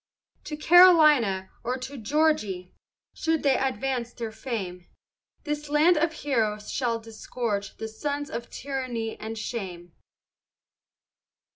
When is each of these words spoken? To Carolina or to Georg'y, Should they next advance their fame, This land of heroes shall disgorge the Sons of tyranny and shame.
To 0.45 0.57
Carolina 0.57 1.51
or 1.63 1.77
to 1.77 1.95
Georg'y, 1.95 2.71
Should 3.13 3.43
they 3.43 3.53
next 3.53 3.67
advance 3.75 4.13
their 4.13 4.31
fame, 4.31 4.87
This 5.43 5.69
land 5.69 5.95
of 5.95 6.11
heroes 6.13 6.71
shall 6.71 6.97
disgorge 6.97 7.77
the 7.77 7.87
Sons 7.87 8.31
of 8.31 8.49
tyranny 8.49 9.15
and 9.19 9.37
shame. 9.37 9.93